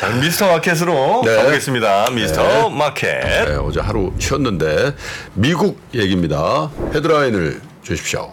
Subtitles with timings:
[0.00, 1.36] 자, 미스터 마켓으로 네.
[1.36, 2.08] 가보겠습니다.
[2.12, 3.20] 미스터 마켓.
[3.20, 4.94] 네, 어제 하루 쉬었는데
[5.34, 6.70] 미국 얘기입니다.
[6.94, 8.32] 헤드라인을 주십시오.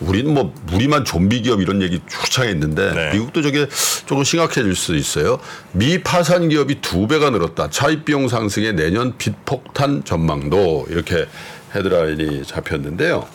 [0.00, 3.12] 우리는 뭐 무리만 좀비 기업 이런 얘기 추창했는데 네.
[3.12, 3.68] 미국도 저게
[4.06, 5.38] 조금 심각해질 수 있어요.
[5.70, 7.70] 미 파산 기업이 두 배가 늘었다.
[7.70, 11.24] 차입 비용 상승에 내년 빚 폭탄 전망도 이렇게
[11.72, 13.28] 헤드라인이 잡혔는데요.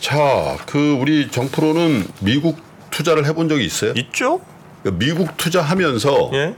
[0.00, 2.58] 자, 그 우리 정프로는 미국
[2.90, 3.92] 투자를 해본 적이 있어요?
[3.94, 4.40] 있죠?
[4.92, 6.54] 미국 투자하면서 예.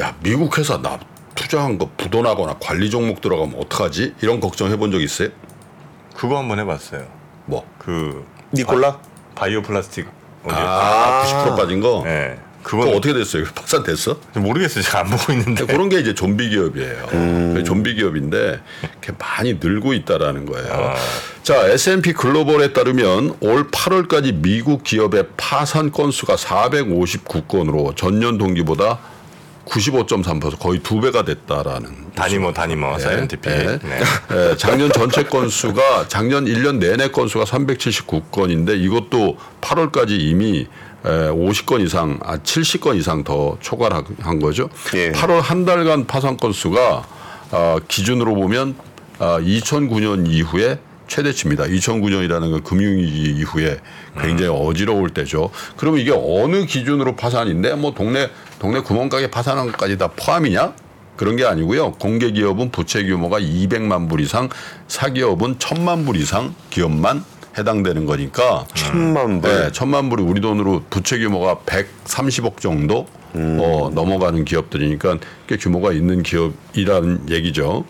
[0.00, 0.98] 야 미국 회사 나
[1.34, 4.14] 투자한 거 부도나거나 관리 종목 들어가면 어떡하지?
[4.22, 5.28] 이런 걱정 해본 적 있어요?
[6.14, 7.06] 그거 한번 해봤어요.
[7.46, 7.66] 뭐?
[7.78, 9.00] 그 니콜라?
[9.34, 10.06] 바이오 플라스틱.
[10.44, 10.54] 어디?
[10.56, 12.02] 아, 90% 빠진 거?
[12.04, 12.38] 네.
[12.64, 13.44] 그거 그건 어떻게 됐어요?
[13.54, 14.18] 파산 됐어?
[14.34, 14.82] 모르겠어요.
[14.82, 15.66] 제가 안 보고 있는데.
[15.66, 17.62] 그런 게 이제 좀비 기업이에요.
[17.64, 20.94] 좀비 기업인데 이렇게 많이 늘고 있다라는 거예요.
[21.42, 28.98] 자, S&P 글로벌에 따르면 올 8월까지 미국 기업의 파산 건수가 459건으로 전년 동기보다
[29.66, 33.50] 95.3% 거의 두 배가 됐다라는 다니모 다니모 사이언티픽.
[33.50, 33.78] 네.
[33.78, 34.00] 네.
[34.32, 40.66] 예, 작년 전체 건수가 작년 1년 내내 건수가 379건인데 이것도 8월까지 이미
[41.04, 44.68] 에, 50건 이상, 아 70건 이상 더 초과한 거죠.
[44.94, 45.12] 예.
[45.12, 47.04] 8월 한 달간 파산 건수가
[47.50, 48.74] 아, 기준으로 보면
[49.18, 51.64] 아, 2009년 이후에 최대치입니다.
[51.64, 53.78] 2009년이라는 건 금융위기 이후에
[54.20, 55.50] 굉장히 어지러울 때죠.
[55.76, 60.72] 그러면 이게 어느 기준으로 파산인데 뭐 동네 동네 구멍가게 파산한 것까지 다 포함이냐?
[61.16, 61.92] 그런 게 아니고요.
[61.92, 64.48] 공개 기업은 부채 규모가 200만 불 이상,
[64.88, 67.24] 사기업은 1000만 불 이상 기업만
[67.56, 69.50] 해당되는 거니까 천만 불.
[69.50, 76.22] 네, 천만 불이 우리 돈으로 부채 규모가 130억 정도 어, 넘어가는 기업들이니까 꽤 규모가 있는
[76.22, 77.84] 기업이라는 얘기죠.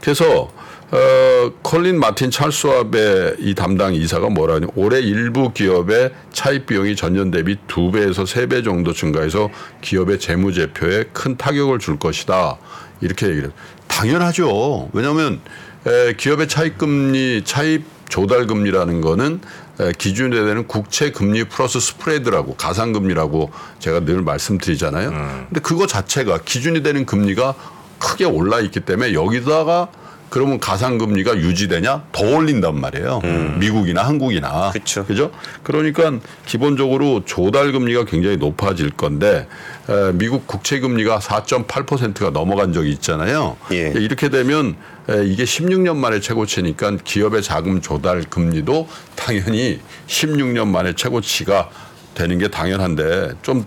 [0.00, 0.50] 그래서
[0.90, 7.56] 어, 컬린 마틴 찰스왑의 이 담당 이사가 뭐라니 올해 일부 기업의 차입 비용이 전년 대비
[7.66, 9.50] 두 배에서 세 배 정도 증가해서
[9.82, 12.56] 기업의 재무제표에 큰 타격을 줄 것이다.
[13.00, 13.50] 이렇게 얘기를.
[13.88, 14.88] 당연하죠.
[14.92, 15.40] 왜냐하면
[15.86, 19.40] 에, 기업의 차입 금리, 차입 조달 금리라는 거는
[19.80, 25.10] 에, 기준에 되는 국채 금리 플러스 스프레드라고 가상 금리라고 제가 늘 말씀드리잖아요.
[25.48, 27.54] 근데 그거 자체가 기준이 되는 금리가
[27.98, 29.88] 크게 올라 있기 때문에 여기다가
[30.28, 32.04] 그러면 가상 금리가 유지되냐?
[32.12, 33.20] 더 올린단 말이에요.
[33.58, 34.70] 미국이나 한국이나.
[34.72, 35.04] 그쵸.
[35.06, 35.30] 그죠?
[35.62, 36.12] 그러니까
[36.46, 39.46] 기본적으로 조달 금리가 굉장히 높아질 건데
[39.88, 43.56] 에, 미국 국채 금리가 4.8%가 넘어간 적이 있잖아요.
[43.72, 43.92] 예.
[43.94, 44.76] 이렇게 되면
[45.08, 51.70] 에, 이게 16년 만에 최고치니까 기업의 자금 조달 금리도 당연히 16년 만에 최고치가
[52.14, 53.64] 되는 게 당연한데 좀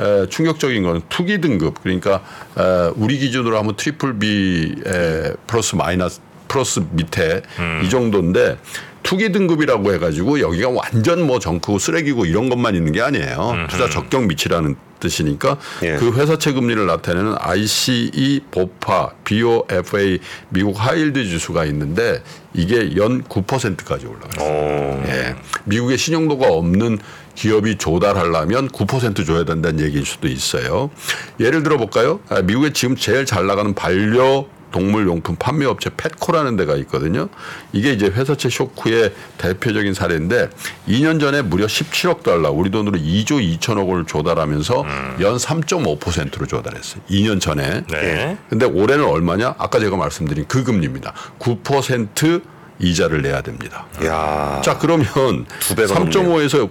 [0.00, 2.22] 에, 충격적인 거는 투기 등급 그러니까
[2.58, 7.42] 에, 우리 기준으로 하면 triple B 에, 플러스 마이너스 플러스 밑에
[7.84, 8.58] 이 정도인데
[9.02, 13.66] 투기 등급이라고 해가지고 여기가 완전 뭐 정크고 쓰레기고 이런 것만 있는 게 아니에요.
[13.68, 15.96] 투자 적격 밑이라는 뜻이니까 예.
[15.96, 20.18] 그 회사채 금리를 나타내는 ICE, BofA, BOFA
[20.50, 22.22] 미국 high yield 지수가 있는데
[22.52, 25.02] 이게 연 9%까지 올라갔어요.
[25.06, 25.36] 예.
[25.64, 26.98] 미국의 신용도가 없는
[27.40, 30.90] 기업이 조달하려면 9% 줘야 된다는 얘기일 수도 있어요.
[31.38, 32.20] 예를 들어 볼까요?
[32.28, 37.30] 아, 미국에 지금 제일 잘 나가는 반려 동물 용품 판매 업체 펫코라는 데가 있거든요.
[37.72, 40.50] 이게 이제 회사채 쇼크의 대표적인 사례인데
[40.86, 44.84] 2년 전에 무려 17억 달러, 우리 돈으로 2조 2천억 원을 조달하면서
[45.20, 47.02] 연 3.5%로 조달했어요.
[47.08, 47.84] 2년 전에.
[47.88, 48.36] 네.
[48.50, 49.54] 근데 올해는 얼마냐?
[49.56, 51.14] 아까 제가 말씀드린 그 금리입니다.
[51.38, 52.42] 9%
[52.80, 53.86] 이자를 내야 됩니다.
[54.04, 54.60] 야.
[54.62, 56.70] 자 그러면 두 배가 3.5에서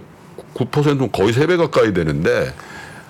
[0.70, 2.54] 9%면 거의 세 배 가까이 되는데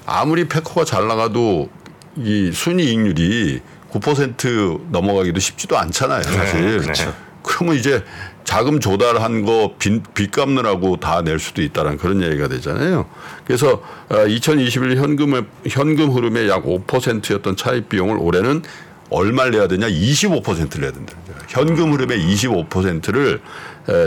[0.06, 1.68] 아무리 페코가 잘 나가도
[2.16, 3.60] 이 순이익률이
[3.92, 6.78] 9% 넘어가기도 쉽지도 않잖아요, 사실.
[6.78, 7.14] 그렇죠.
[7.42, 8.04] 그러면 이제
[8.44, 13.06] 자금 조달한 거 빚, 빚 갚느라고 다 낼 수도 있다는 그런 얘기가 되잖아요.
[13.44, 13.82] 그래서
[14.28, 18.62] 2021 현금 현금 흐름의 약 5%였던 차입 비용을 올해는
[19.10, 19.88] 얼마를 내야 되냐?
[19.88, 21.14] 25%를 내야 된다.
[21.48, 23.40] 현금 흐름의 25%를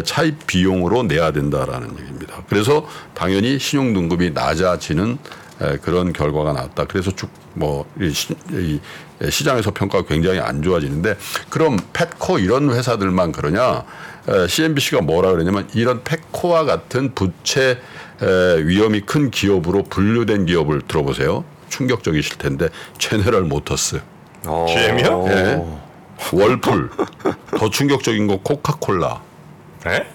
[0.05, 2.43] 차입 비용으로 내야 된다라는 얘기입니다.
[2.47, 5.17] 그래서 당연히 신용 등급이 낮아지는
[5.61, 6.85] 에, 그런 결과가 나왔다.
[6.85, 7.85] 그래서 쭉뭐
[9.29, 11.15] 시장에서 평가가 굉장히 안 좋아지는데
[11.49, 13.83] 그럼 펫코 이런 회사들만 그러냐?
[14.27, 17.79] 에, CNBC가 뭐라 그러냐면 이런 펫코와 같은 부채
[18.21, 21.43] 에, 위험이 큰 기업으로 분류된 기업을 들어보세요.
[21.69, 22.69] 충격적이실 텐데
[22.99, 23.99] 제네럴 모터스,
[24.45, 24.65] 어.
[24.69, 25.25] GM이요?
[25.29, 25.63] 예.
[26.31, 26.89] 월풀,
[27.57, 29.21] 더 충격적인 거 코카콜라
[29.85, 30.05] 네?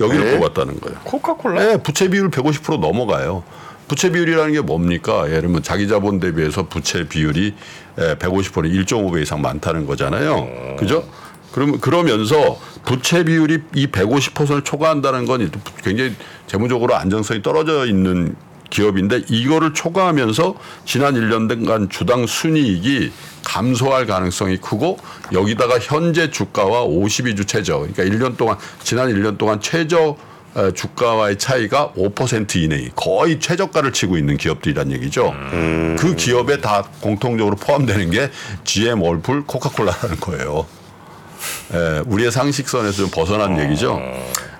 [0.00, 0.38] 여기를 네?
[0.38, 0.98] 뽑았다는 거예요.
[1.04, 1.60] 코카콜라?
[1.60, 3.42] 네, 부채 비율 150% 넘어가요.
[3.88, 5.26] 부채 비율이라는 게 뭡니까?
[5.28, 7.54] 예를 들면 자기 자본 대비해서 부채 비율이
[7.96, 10.76] 150% 1.5배 이상 많다는 거잖아요.
[10.78, 11.08] 그죠?
[11.52, 15.50] 그럼 그러면서 부채 비율이 이 150%를 초과한다는 건
[15.82, 16.14] 굉장히
[16.46, 18.36] 재무적으로 안정성이 떨어져 있는
[18.70, 20.54] 기업인데 이거를 초과하면서
[20.84, 23.10] 지난 1년간 주당 순이익이
[23.48, 24.98] 감소할 가능성이 크고
[25.32, 30.16] 여기다가 현재 주가와 52주 최저 그러니까 1년 동안 지난 1년 동안 최저
[30.54, 35.32] 어, 주가와의 차이가 5% 이내에 거의 최저가를 치고 있는 기업들이란 얘기죠.
[35.98, 38.30] 그 기업에 다 공통적으로 포함되는 게
[38.64, 40.66] GM, 월풀, 코카콜라라는 거예요.
[41.74, 44.00] 예, 우리의 상식선에서 좀 벗어난 얘기죠.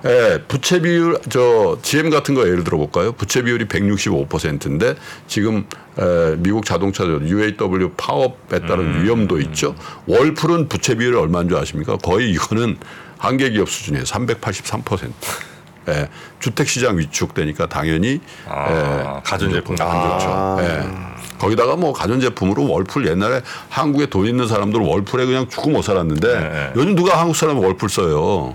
[0.05, 3.13] 예, 부채 비율 저 GM 같은 거 예를 들어 볼까요?
[3.13, 4.95] 부채 비율이 165%인데
[5.27, 5.67] 지금
[5.99, 9.75] 에, 미국 자동차들 UAW 파업에 따른 위험도 있죠.
[10.07, 11.97] 월풀은 부채 비율이 얼마인 줄 아십니까?
[11.97, 12.77] 거의 이거는
[13.19, 14.05] 한계 기업 수준이에요.
[14.05, 15.11] 383%.
[15.89, 16.09] 예,
[16.39, 20.57] 주택 시장 위축되니까 당연히 아, 가전제품 안 좋죠.
[20.61, 21.09] 예.
[21.39, 23.41] 거기다가 뭐 가전제품으로 월풀 옛날에
[23.71, 26.73] 한국에 돈 있는 사람들 월풀에 그냥 죽고 못 살았는데 네.
[26.77, 28.55] 요즘 누가 한국 사람이 월풀 써요?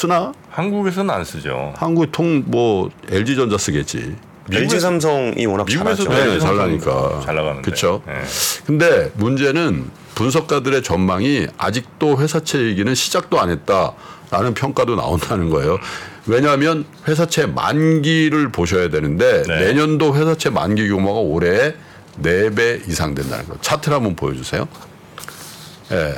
[0.00, 0.32] 쓰나?
[0.48, 1.74] 한국에서는 안 쓰죠.
[1.76, 4.16] 한국에 통뭐 LG 전자 쓰겠지.
[4.50, 6.32] LG 삼성이 워낙 미국에서도 잘하죠.
[6.32, 7.20] 네, 잘 나니까.
[7.24, 7.70] 잘 나가는데.
[7.70, 8.02] 그쵸.
[8.06, 8.14] 네.
[8.66, 15.78] 근데 문제는 분석가들의 전망이 아직도 회사채 얘기는 시작도 안 했다라는 평가도 나온다는 거예요.
[16.26, 19.66] 왜냐하면 회사채 만기를 보셔야 되는데 네.
[19.66, 21.74] 내년도 회사채 만기 규모가 올해
[22.22, 23.58] 4배 이상 된다는 거예요.
[23.60, 24.66] 차트를 한번 보여주세요.
[25.92, 26.14] 예.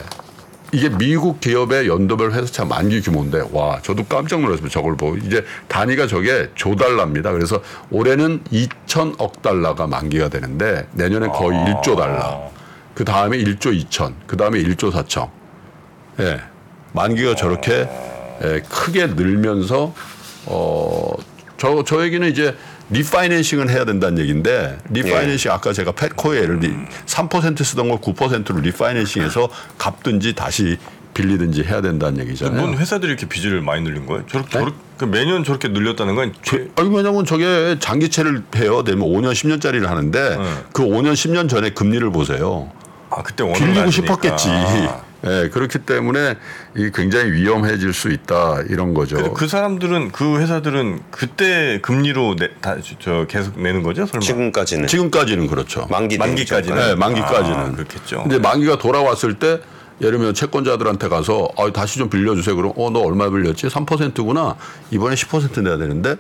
[0.72, 4.72] 이게 미국 기업의 연도별 회사채 만기 규모인데 와 저도 깜짝 놀랐습니다.
[4.72, 7.30] 저걸 보고 이제 단위가 저게 조달러입니다.
[7.32, 11.82] 그래서 올해는 2천억 달러가 만기가 되는데 내년에 거의 아.
[11.82, 12.50] 1조 달러.
[12.94, 14.14] 그 다음에 1조 2천.
[14.26, 15.28] 그 다음에 1조 4천.
[16.20, 16.40] 예.
[16.92, 17.88] 만기가 저렇게
[18.42, 19.94] 예, 크게 늘면서
[20.46, 21.32] 어
[21.62, 22.56] 저 저에게는 이제
[22.92, 25.92] refinancing을 해야 된다는 얘기인데 refinancing 아까 제가
[26.60, 29.48] 들3% 쓰던 걸 9%로 refinancing해서
[29.78, 30.76] 갚든지 다시
[31.14, 32.58] 빌리든지 해야 된다는 얘기잖아요.
[32.60, 34.24] 뭔 회사들이 이렇게 빚을 많이 늘린 거예요?
[34.30, 38.82] 저렇게 저렇게 그 매년 저렇게 늘렸다는 건 최- 아니 왜냐면 저게 장기채를 해요.
[38.84, 40.38] 되면 5년 10년짜리를 하는데
[40.72, 42.70] 그 5년 10년 전에 금리를 보세요.
[43.10, 43.90] 아 그때 빌리고.
[43.90, 44.48] 싶었겠지.
[45.24, 46.36] 예, 그렇기 때문에
[46.76, 49.32] 이 굉장히 위험해질 수 있다 이런 거죠.
[49.34, 54.06] 그 사람들은 그 회사들은 그때 금리로 내, 다, 저 계속 내는 거죠?
[54.06, 54.20] 설마?
[54.20, 55.86] 지금까지는 지금까지는 그렇죠.
[55.90, 56.76] 만기 만기까지는?
[56.76, 57.56] 네, 만기까지는.
[57.56, 58.22] 아, 그렇겠죠.
[58.22, 59.60] 근데 만기가 돌아왔을 때
[60.00, 62.56] 예를 들면 채권자들한테 가서 아, 다시 좀 빌려주세요.
[62.56, 63.68] 그럼 어, 너 얼마 빌렸지?
[63.68, 64.56] 3%구나.
[64.90, 66.16] 이번에 10% 내야 되는데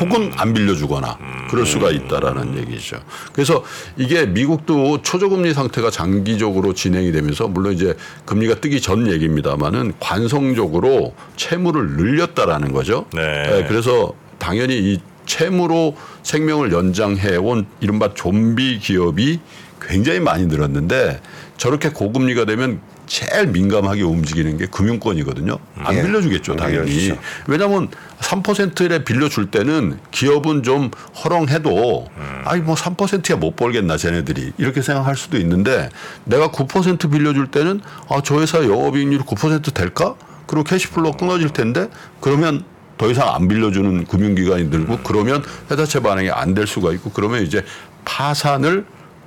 [0.00, 1.18] 혹은 안 빌려주거나
[1.48, 2.98] 그럴 수가 있다라는 얘기죠.
[3.32, 3.64] 그래서
[3.96, 11.96] 이게 미국도 초저금리 상태가 장기적으로 진행이 되면서 물론 이제 금리가 뜨기 전 얘기입니다만은 관성적으로 채무를
[11.96, 13.06] 늘렸다라는 거죠.
[13.14, 13.64] 네.
[13.68, 19.40] 그래서 당연히 이 채무로 생명을 연장해 온 이른바 좀비 기업이
[19.80, 21.20] 굉장히 많이 늘었는데
[21.56, 25.58] 저렇게 고금리가 되면 제일 민감하게 움직이는 게 금융권이거든요.
[25.78, 26.02] 안 예.
[26.02, 26.86] 빌려주겠죠, 안 당연히.
[26.90, 27.18] 빌려주죠.
[27.46, 27.88] 왜냐하면
[28.20, 30.90] 3%에 빌려줄 때는 기업은 좀
[31.24, 32.08] 허렁해도
[32.44, 35.88] 아니 뭐 3%야 못 벌겠나 쟤네들이 이렇게 생각할 수도 있는데
[36.24, 40.14] 내가 9% 빌려줄 때는 아 저 회사 영업이익률 9% 될까?
[40.46, 41.88] 그리고 캐시플로 끊어질 텐데
[42.20, 42.64] 그러면
[42.98, 47.64] 더 이상 안 빌려주는 금융기관이 늘고 그러면 회사채 반응이 안 될 수가 있고 그러면 이제
[48.04, 48.86] 파산을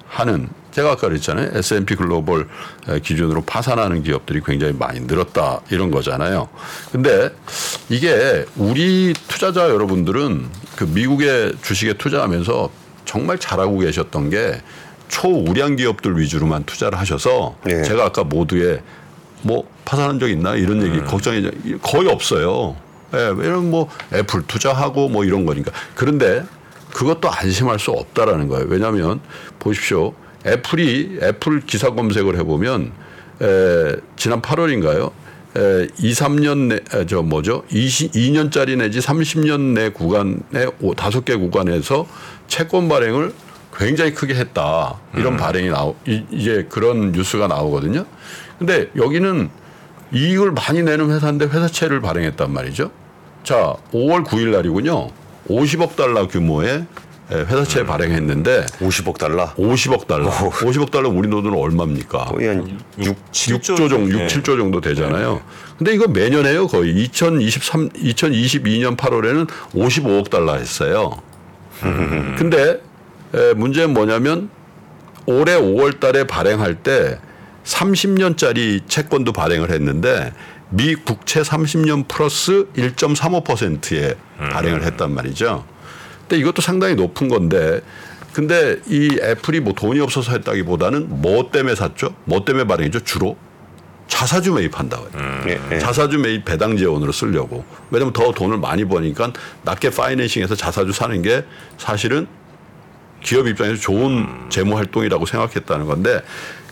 [0.09, 1.51] 하는 제가 아까 그랬잖아요.
[1.53, 2.47] S&P 글로벌
[3.03, 6.49] 기준으로 파산하는 기업들이 굉장히 많이 늘었다 이런 거잖아요.
[6.91, 7.31] 근데
[7.89, 12.69] 이게 우리 투자자 여러분들은 그 미국의 주식에 투자하면서
[13.05, 14.61] 정말 잘하고 계셨던 게
[15.07, 17.81] 초우량 기업들 위주로만 투자를 하셔서 예.
[17.81, 18.81] 제가 아까 모두에
[19.41, 21.49] 뭐 파산한 적 있나 이런 얘기 걱정이
[21.81, 22.75] 거의 없어요.
[23.13, 25.71] 예, 왜냐면 뭐 애플 투자하고 뭐 이런 거니까.
[25.95, 26.43] 그런데
[26.93, 28.65] 그것도 안심할 수 없다라는 거예요.
[28.69, 29.19] 왜냐하면
[29.59, 30.13] 보십시오.
[30.45, 32.91] 애플이 애플 기사 검색을 해보면
[33.41, 35.11] 에, 지난 8월인가요?
[35.57, 37.63] 에, 2, 3년 내, 에, 저 뭐죠?
[37.71, 42.07] 20, 2년짜리 내지 30년 내 구간에 오- 다섯 개 구간에서
[42.47, 43.33] 채권 발행을
[43.75, 44.99] 굉장히 크게 했다.
[45.15, 48.05] 이런 발행이 나오, 이, 이제 그런 뉴스가 나오거든요.
[48.57, 49.49] 근데 여기는
[50.13, 52.91] 이익을 많이 내는 회사인데 회사채를 발행했단 말이죠.
[53.43, 55.09] 자, 5월 9일 날이군요.
[55.47, 56.85] 50억 달러 규모의
[57.31, 59.53] 에, 회사채 발행했는데 50억 달러.
[59.53, 60.29] 50억 달러.
[60.31, 62.25] 50억 달러 우리 돈으로 얼마입니까?
[62.25, 64.27] 거의 한 6, 6조 정도, 6, 네.
[64.27, 65.41] 7조 정도 되잖아요.
[65.77, 66.91] 근데 이거 매년 해요, 거의.
[67.03, 71.21] 2023, 2022년 8월에는 55억 달러 했어요.
[71.81, 72.81] 근데
[73.33, 74.49] 에, 문제는 뭐냐면
[75.25, 77.19] 올해 5월 달에 발행할 때
[77.63, 80.33] 30년짜리 채권도 발행을 했는데
[80.69, 85.65] 미 국채 30년 플러스 1.35%에 발행을 했단 말이죠.
[86.21, 87.81] 근데 이것도 상당히 높은 건데
[88.33, 92.15] 근데 이 애플이 뭐 돈이 없어서 했다기보다는 뭐 때문에 샀죠?
[92.25, 93.03] 뭐 때문에 발행했죠?
[93.03, 93.35] 주로
[94.07, 95.43] 자사주 매입한다고 해요.
[95.47, 95.79] 예, 예.
[95.79, 97.63] 자사주 매입 배당 지원으로 쓰려고.
[97.91, 99.31] 왜냐면 더 돈을 많이 버니까
[99.63, 101.45] 낮게 파이낸싱해서 자사주 사는 게
[101.77, 102.27] 사실은
[103.21, 106.21] 기업 입장에서 좋은 재무 활동이라고 생각했다는 건데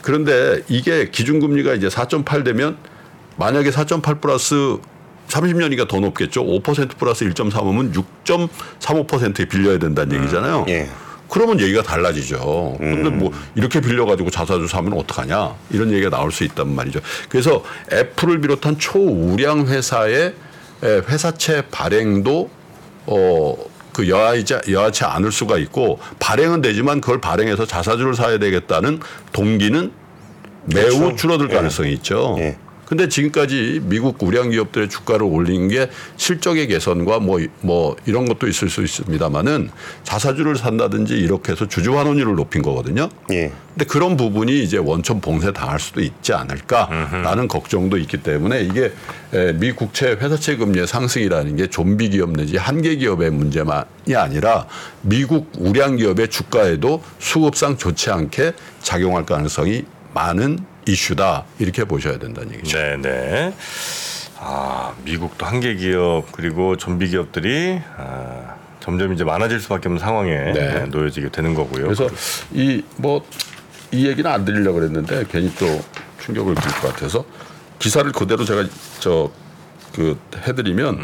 [0.02, 2.78] 그런데 이게 기준금리가 이제 4.8 되면
[3.38, 4.78] 만약에 4.8 플러스
[5.28, 6.44] 30년이니까 더 높겠죠.
[6.44, 10.66] 5% 플러스 1.35면 6.35%에 빌려야 된다는 얘기잖아요.
[10.70, 10.90] 예.
[11.30, 12.78] 그러면 얘기가 달라지죠.
[12.80, 17.02] 근데 뭐 이렇게 빌려가지고 자사주 사면 어떡하냐 이런 얘기가 나올 수 있단 말이죠.
[17.28, 20.34] 그래서 애플을 비롯한 초우량 회사의
[20.84, 22.50] 에, 회사채 발행도
[23.08, 23.56] 어
[23.98, 29.00] 그 여하지 여하치 않을 수가 있고 발행은 되지만 그걸 발행해서 자사주를 사야 되겠다는
[29.32, 29.92] 동기는
[30.66, 31.16] 매우 그렇죠.
[31.16, 31.56] 줄어들 예.
[31.56, 32.36] 가능성이 있죠.
[32.38, 32.60] 예.
[32.88, 38.70] 근데 지금까지 미국 우량 기업들의 주가를 올린 게 실적의 개선과 뭐, 뭐 이런 것도 있을
[38.70, 39.70] 수 있습니다만은
[40.04, 43.10] 자사주를 산다든지 이렇게 해서 주주 환원율을 높인 거거든요.
[43.32, 43.52] 예.
[43.74, 48.94] 근데 그런 부분이 이제 원천 봉쇄 당할 수도 있지 않을까라는 걱정도 있기 때문에 이게
[49.34, 54.66] 에, 미 국채 회사채 금리의 상승이라는 게 좀비 기업 내지 한계 기업의 문제만이 아니라
[55.02, 62.78] 미국 우량 기업의 주가에도 수급상 좋지 않게 작용할 가능성이 많은 이슈다 이렇게 보셔야 된다는 얘기죠.
[62.78, 63.54] 네, 네.
[64.40, 70.86] 아, 미국도 한계 기업 그리고 좀비 기업들이 아, 점점 이제 많아질 수밖에 없는 상황에 네.
[70.86, 71.84] 놓여지게 되는 거고요.
[71.86, 72.08] 그래서
[72.54, 73.22] 이 뭐
[73.94, 75.66] 이 얘기는 안 드리려고 그랬는데 괜히 또
[76.20, 77.24] 충격을 줄 것 같아서
[77.80, 78.66] 기사를 그대로 제가
[79.00, 79.32] 저
[79.96, 81.00] 그 해드리면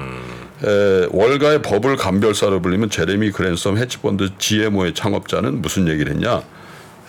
[0.66, 6.44] 에, 월가의 버블 감별사로 불리면 제레미 그랜섬 헤지펀드 GMO의 창업자는 무슨 얘기를 했냐?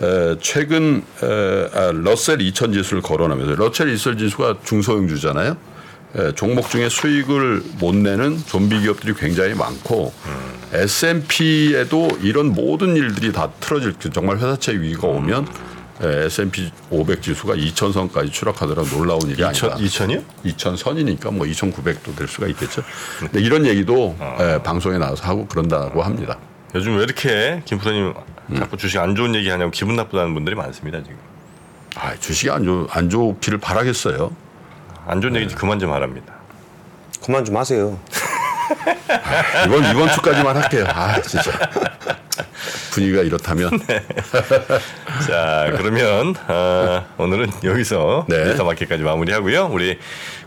[0.03, 5.57] 에, 최근 에, 아, 러셀 2000 지수를 거론하면서 러셀 2000 지수가 중소형주잖아요.
[6.17, 10.13] 에, 종목 중에 수익을 못 내는 좀비 기업들이 굉장히 많고
[10.73, 15.47] S&P에도 이런 모든 일들이 다 틀어질 그 정말 회사채 위기가 오면
[16.03, 19.77] 에, S&P 500 지수가 2000선까지 추락하더라 놀라운 일이 2000, 아니다.
[19.77, 20.23] 2000이요?
[20.45, 22.83] 2000선이니까 뭐 2900도 될 수가 있겠죠.
[23.21, 26.37] 근데 이런 얘기도 에, 방송에 나와서 하고 그런다고 합니다.
[26.75, 28.13] 요즘 왜 이렇게 김 프로님
[28.57, 31.17] 자꾸 주식 안 좋은 얘기 하냐고 기분 나쁘다는 분들이 많습니다 지금.
[31.97, 34.31] 아, 주식이 안, 좋, 안 좋기를 바라겠어요.
[35.07, 36.35] 안 좋은 얘기 그만 좀 하랍니다.
[37.25, 37.99] 그만 좀 하세요.
[39.67, 40.87] 이번 이번 주까지만 할게요.
[40.89, 41.51] 아 진짜
[42.93, 43.71] 분위기가 이렇다면
[45.27, 48.45] 자 그러면 아, 오늘은 여기서 네.
[48.45, 49.71] 데이터 마켓까지 마무리하고요.
[49.73, 49.99] 우리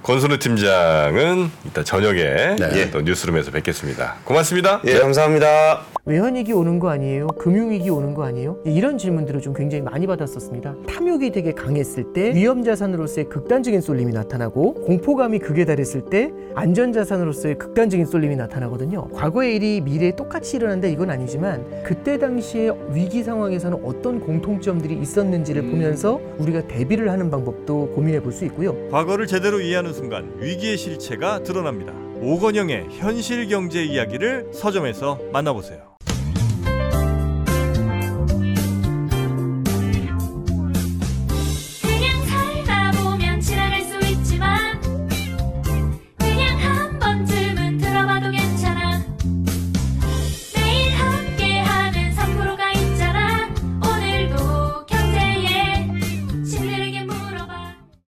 [0.03, 2.91] 권순우 팀장은 이따 저녁에 네.
[2.91, 4.15] 또 뉴스룸에서 뵙겠습니다.
[4.23, 4.81] 고맙습니다.
[4.85, 5.81] 예, 감사합니다.
[6.05, 7.27] 외환위기 오는 거 아니에요?
[7.27, 8.59] 금융위기 오는 거 아니에요?
[8.63, 10.75] 이런 질문들을 좀 굉장히 많이 받았었습니다.
[10.87, 18.37] 탐욕이 되게 강했을 때 위험자산으로서의 극단적인 쏠림이 나타나고 공포감이 극에 달했을 때 안전자산으로서의 극단적인 쏠림이
[18.37, 19.09] 나타나거든요.
[19.09, 26.19] 과거의 일이 미래에 똑같이 일어난다 이건 아니지만 그때 당시에 위기 상황에서는 어떤 공통점들이 있었는지를 보면서
[26.37, 28.75] 우리가 대비를 하는 방법도 고민해 볼 수 있고요.
[28.89, 31.93] 과거를 제대로 이해하는 순간 위기의 실체가 드러납니다.
[32.21, 35.96] 오건영의 현실 경제 이야기를 서점에서 만나보세요.